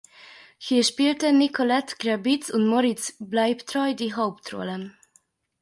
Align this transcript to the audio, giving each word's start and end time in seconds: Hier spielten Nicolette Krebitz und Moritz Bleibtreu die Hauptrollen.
Hier 0.57 0.83
spielten 0.83 1.37
Nicolette 1.37 1.95
Krebitz 1.97 2.49
und 2.49 2.65
Moritz 2.65 3.13
Bleibtreu 3.19 3.93
die 3.93 4.15
Hauptrollen. 4.15 4.97